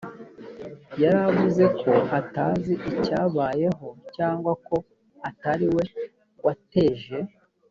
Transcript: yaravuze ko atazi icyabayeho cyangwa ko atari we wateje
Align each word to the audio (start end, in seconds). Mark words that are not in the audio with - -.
yaravuze 1.01 1.63
ko 1.81 1.91
atazi 2.19 2.73
icyabayeho 2.91 3.87
cyangwa 4.15 4.51
ko 4.67 4.75
atari 5.29 5.67
we 5.75 5.83
wateje 6.45 7.17